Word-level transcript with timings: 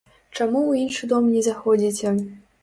Чаму 0.37 0.61
ў 0.61 0.79
іншы 0.85 1.09
дом 1.11 1.27
не 1.35 1.45
заходзіце? 1.49 2.17